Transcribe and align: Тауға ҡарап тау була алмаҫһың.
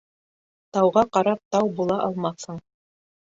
Тауға 0.77 1.03
ҡарап 1.17 1.43
тау 1.55 1.69
була 1.81 1.97
алмаҫһың. 2.09 2.63